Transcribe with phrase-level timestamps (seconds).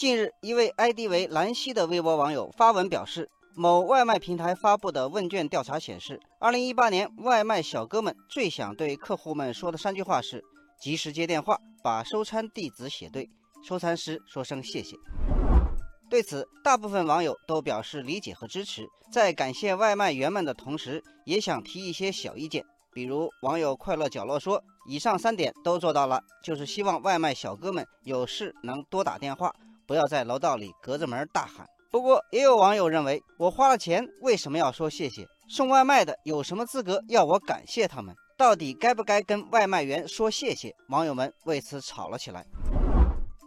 [0.00, 10.42] 近日，一位 ID 为兰溪的微博网友发文表示，某外卖平台发布的问卷调查显示，2018年外卖小哥们最想对客户们说的三句话是：
[10.80, 13.28] 及时接电话，把收餐地址写对，
[13.62, 14.96] 收餐时说声谢谢。
[16.08, 22.64] 对此，大部分网友都表示理解和支持，在感谢外卖员们的同时，也想提一些小意见。
[22.94, 29.54] 比如，网友快乐角落说：“以上三点都做到了，就是希望外卖小哥们有事能多打电话，
[29.90, 35.26] 不要在楼道里隔着门大喊。”不过，也有网友认为，我花了钱，为什么要说谢谢？
[35.48, 38.14] 送外卖的有什么资格要我感谢他们？
[38.38, 40.72] 到底该不该跟外卖员说谢谢？
[40.90, 42.46] 网友们为此吵了起来。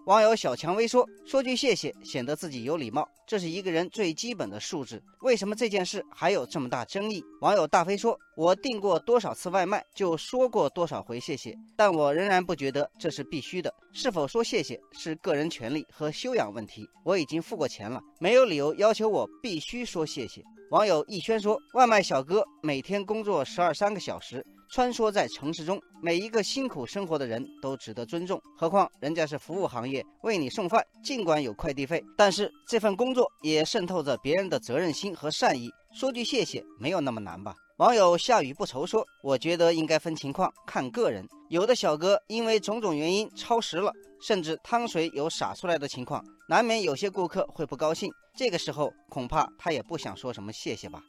[0.05, 5.02] 网友小蔷薇说：“说句谢谢，显得自己有礼貌，这是一个人最基本的素质。
[5.21, 13.73] 为什么这件事还有这么大争议？”网友大飞说：“我订过多少次外卖，就说过多少回谢谢，但我仍然不觉得这是必须的。
[13.94, 16.85] 是否说谢谢是个人权利和修养问题。
[17.05, 28.41] 我已经付过钱了，没有理由要求我必须说谢谢。”网友逸轩说：“外卖小哥每天工作十二三个小时。”穿梭在城市中，每一个辛苦生活的人都值得尊重。
[28.57, 35.69] 何况人家是服务行业，为你送饭，尽管有快递费，但是这份工作也渗透着别人的责任心和善意。
[35.93, 37.53] 说句谢谢，没有那么难吧？
[37.77, 43.93] 网友下雨不愁说：“我觉得应该分情况看个人，有的小哥因为种种原因超时了，
[44.25, 48.11] 甚至汤水有洒出来的情况，难免有些顾客会不高兴。
[48.35, 50.99] 这个时候，恐怕他也不想说什么谢谢吧。”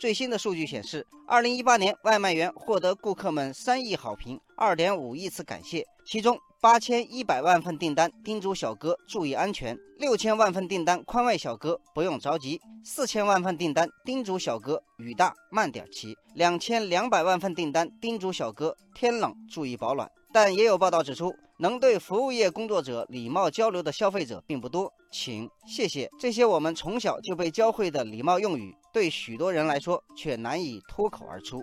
[0.00, 20.10] 最新的数据显示，二零一八年外卖员获得顾客们三亿好评，二点五亿次感谢，其中八千一百万份订单叮嘱小哥注意安全，六千万份订单宽慰小哥不用着急，四千万份订单叮嘱小哥雨大慢点骑，两千两百万份订单叮嘱小哥天冷注意保暖。
[20.32, 24.90] 但也有报道指出，能对服务业工作者礼貌交流的消费者并不多。
[25.12, 31.62] 请、谢谢这些我们从小就被教会的礼貌用语，对许多人来说却难以脱口而出。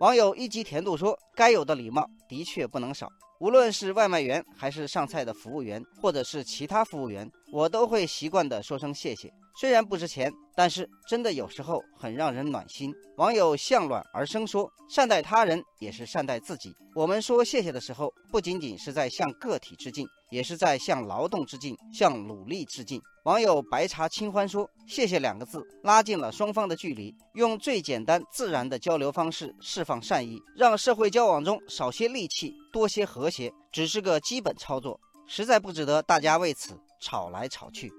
[0.00, 3.08] 网友一级甜度说：“该有的礼貌的确不能少，
[3.38, 9.32] 无论是外卖员，还是上菜的服务员，或者是其他服务员，我都会习惯的说声谢谢。
[9.60, 16.72] 虽然不值钱，但是真的有时候很让人暖心。”网友向暖而生说：“善待他人也是善待自己。
[16.94, 23.02] 我们说谢谢的时候，不仅仅是在向个体致敬。”也是在向劳动致敬，向努力致敬。
[23.24, 37.92] 网友白茶清欢说：“谢谢两个字，拉近了双方的距离，用最简单自然的交流方式释放善意，让社会交往中少些戾气，多些和谐，只是个基本操作，实在不值得大家为此吵来吵去。”